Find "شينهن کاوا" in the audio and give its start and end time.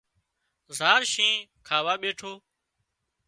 1.11-1.93